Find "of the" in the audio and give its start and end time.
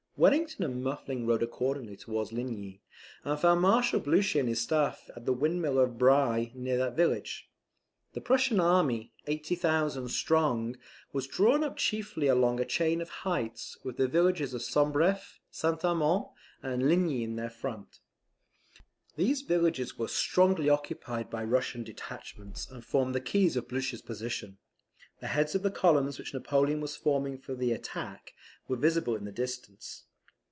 25.55-25.71